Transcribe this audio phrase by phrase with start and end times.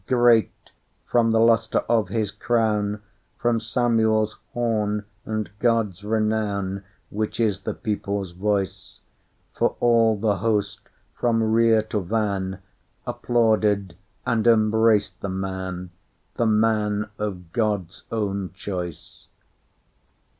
[0.07, 3.03] Great—from the lustre of his crown,
[3.37, 9.01] From Samuel's horn, and God's renown, Which is the people's voice;
[9.53, 10.79] For all the host,
[11.13, 12.63] from rear to van,
[13.05, 13.95] Applauded
[14.25, 19.27] and embraced the man—The man of God's own choice.